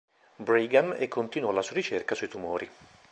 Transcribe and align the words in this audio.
Brigham 0.39 0.95
e 0.97 1.07
continuò 1.07 1.51
la 1.51 1.61
sua 1.61 1.75
ricerca 1.75 2.15
sui 2.15 2.27
tumori. 2.27 2.67